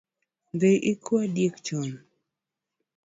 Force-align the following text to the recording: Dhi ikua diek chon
Dhi 0.59 0.71
ikua 0.91 1.21
diek 1.35 1.55
chon 1.65 1.89